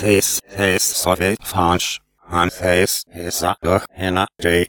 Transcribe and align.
Face 0.00 0.40
face 0.46 0.82
sorbet 0.82 1.38
fanch. 1.40 2.00
Han 2.28 2.50
face 2.50 3.04
is 3.14 3.42
a 3.42 3.56
go 3.64 3.80
hena 3.92 4.26
day. 4.38 4.68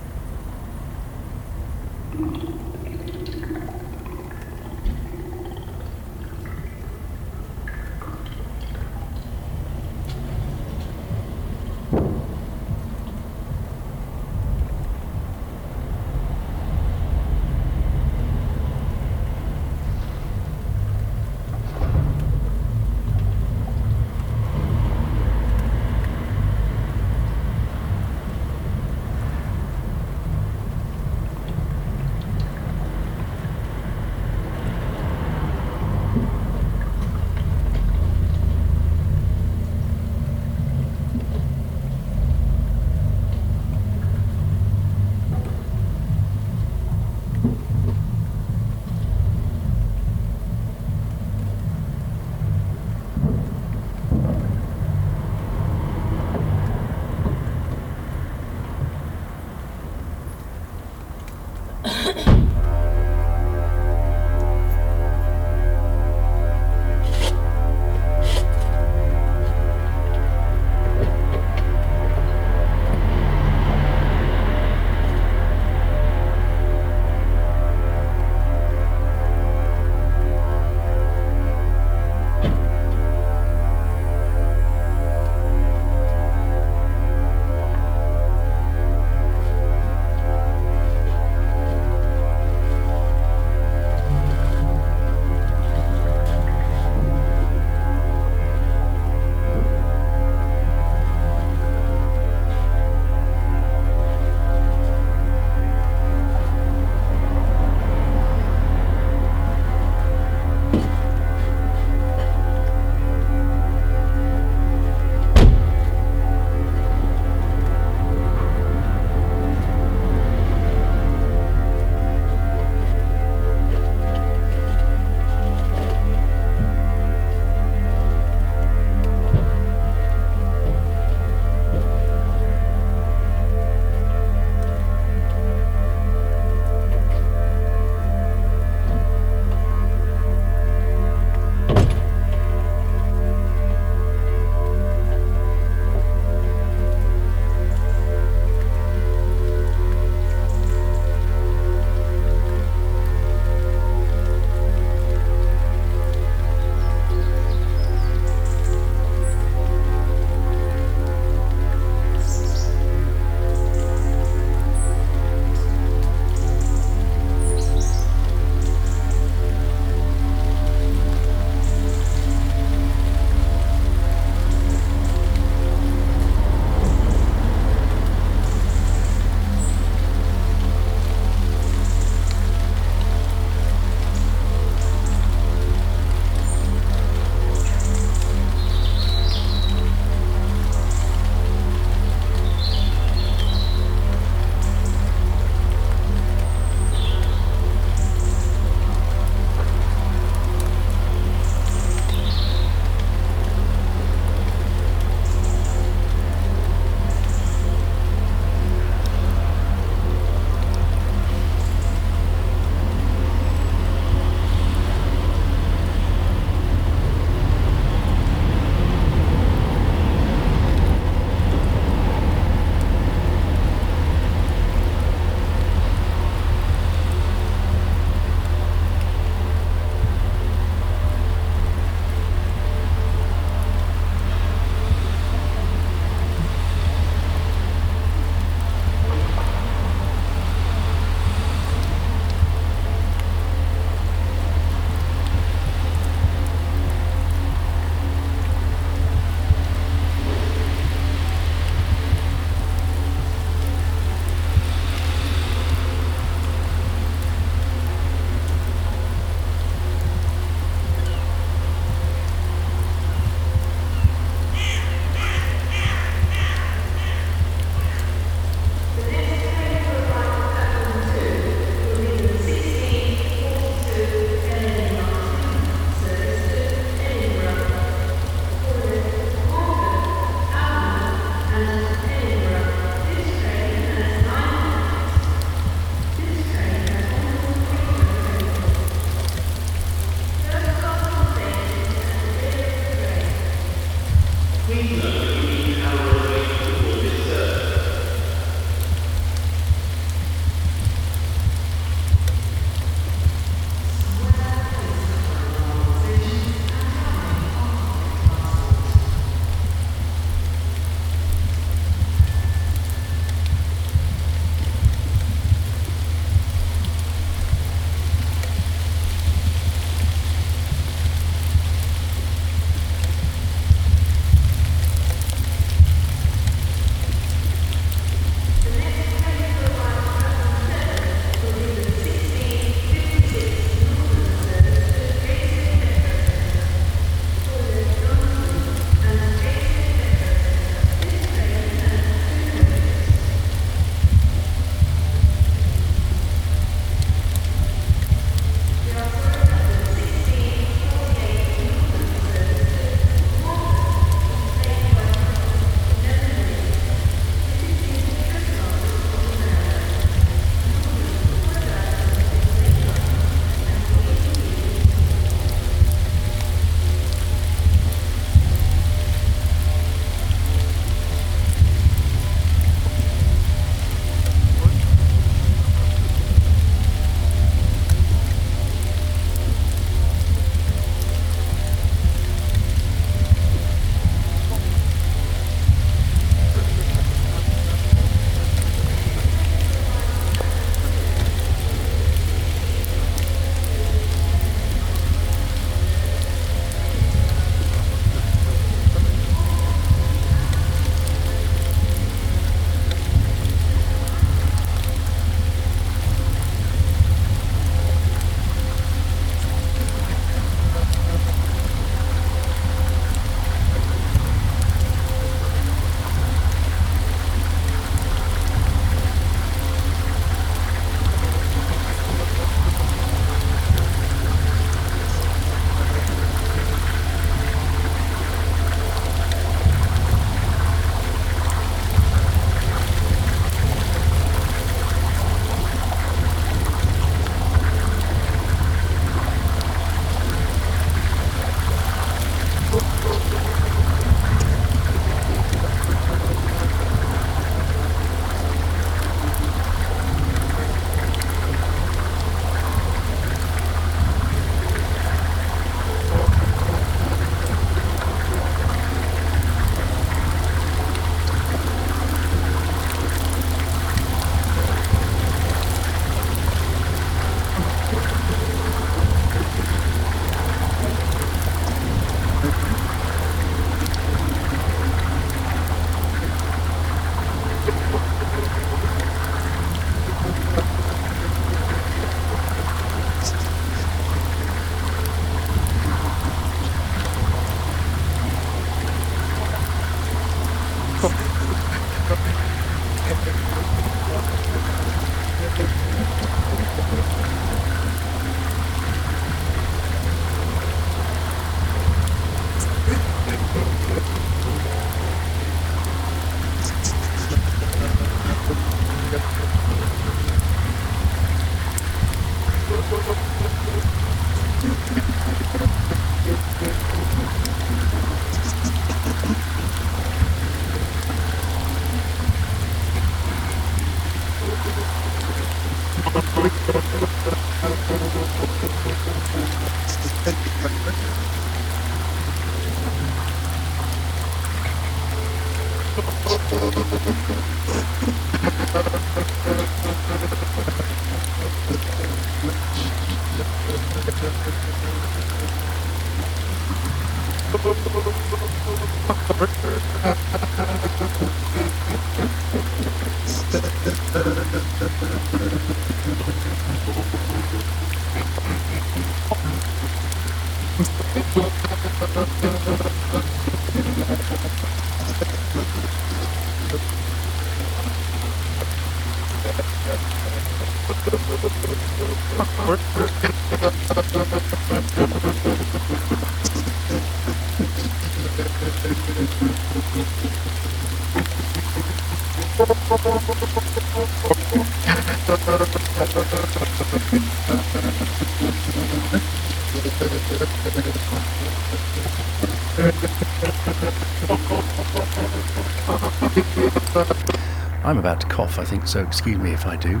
I'm 597.84 597.98
about 597.98 598.20
to 598.20 598.26
cough, 598.26 598.58
I 598.58 598.64
think, 598.64 598.86
so 598.86 599.00
excuse 599.02 599.38
me 599.38 599.52
if 599.52 599.66
I 599.66 599.76
do. 599.76 600.00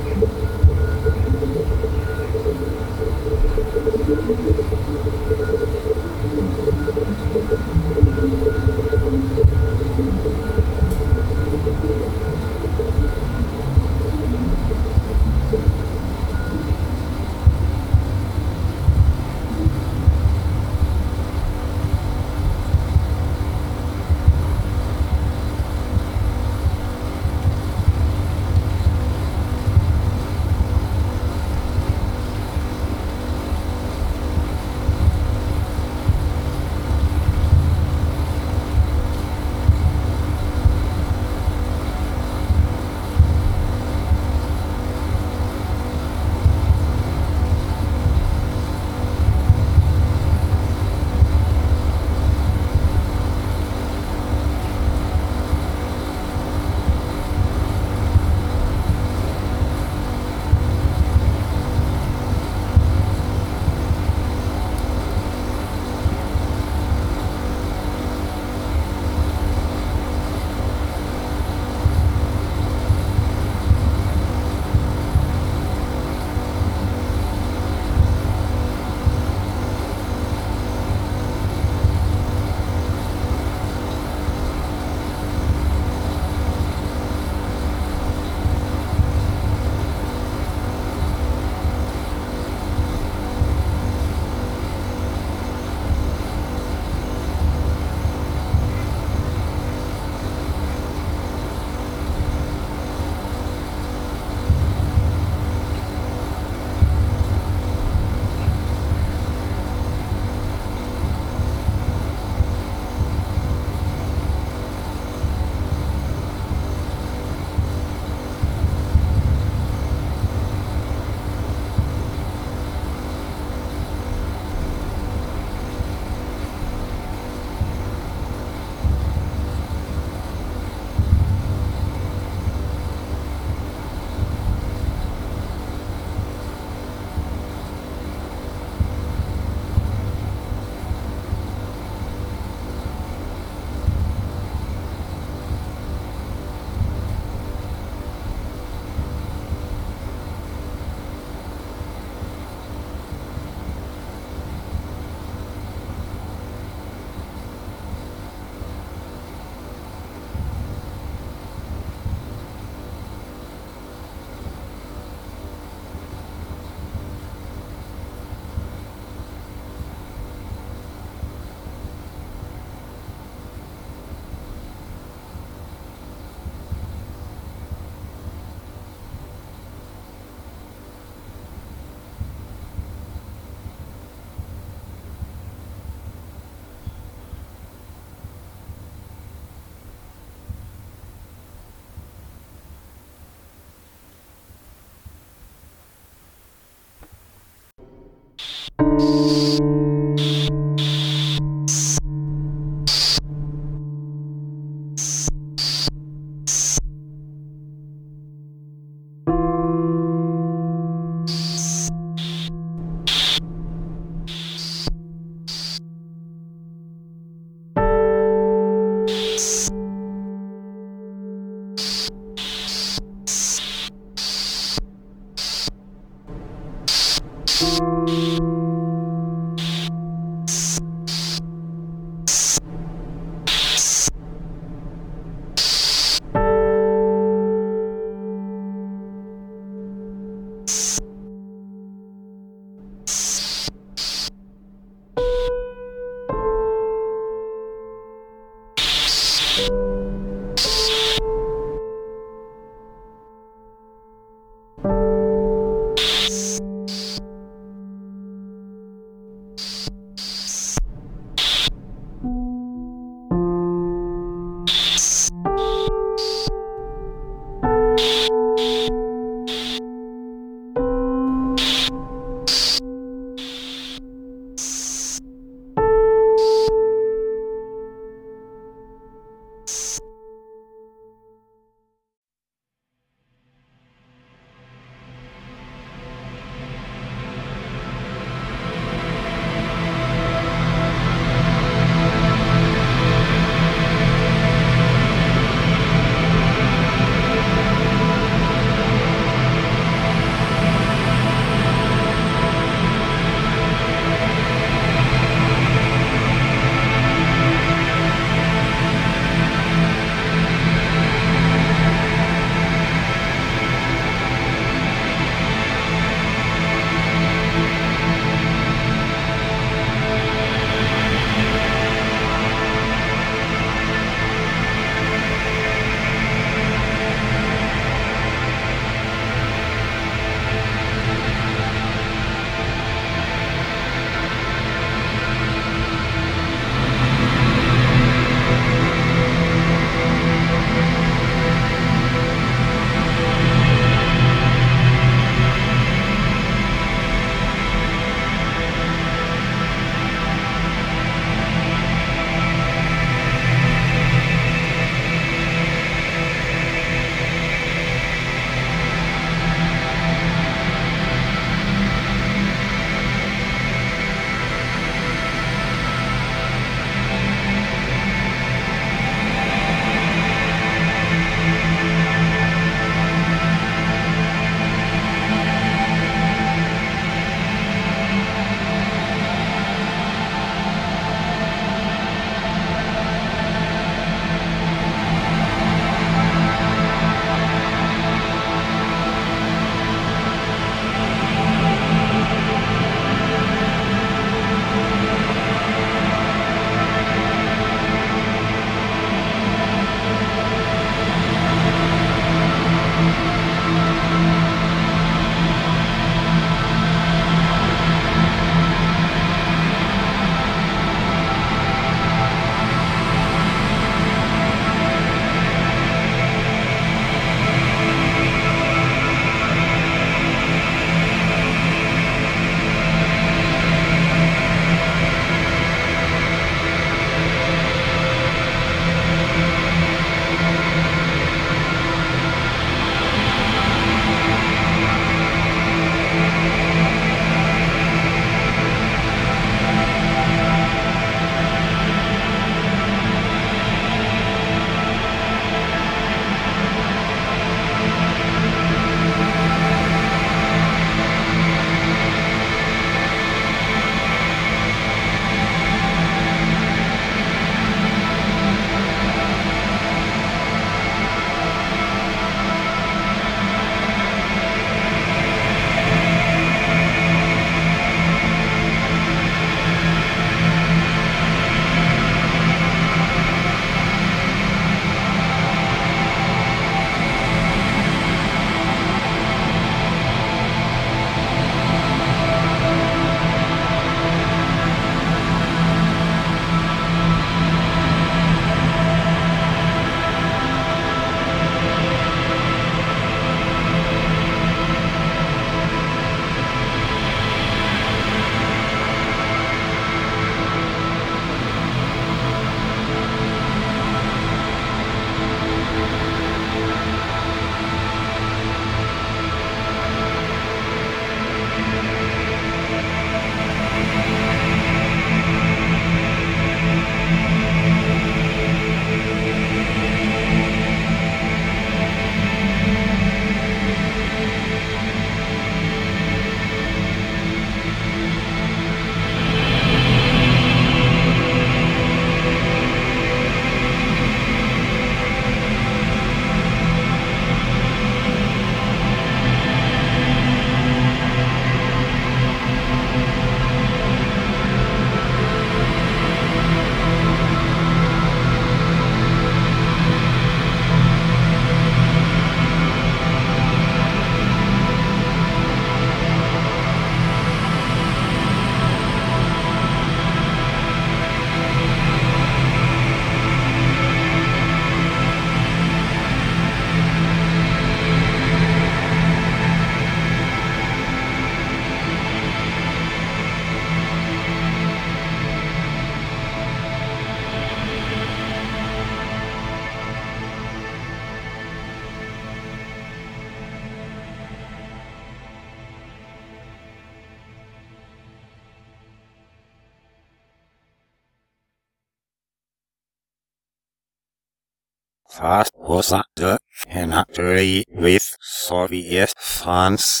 History 597.42 597.64
with 597.74 598.16
Zoviet 598.22 599.12
France 599.18 600.00